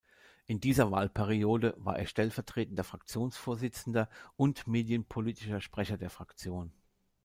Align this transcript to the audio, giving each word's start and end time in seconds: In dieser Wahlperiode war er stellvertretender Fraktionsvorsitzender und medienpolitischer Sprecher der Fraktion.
In 0.47 0.59
dieser 0.59 0.89
Wahlperiode 0.89 1.75
war 1.77 1.99
er 1.99 2.07
stellvertretender 2.07 2.83
Fraktionsvorsitzender 2.83 4.09
und 4.35 4.65
medienpolitischer 4.65 5.61
Sprecher 5.61 5.99
der 5.99 6.09
Fraktion. 6.09 6.73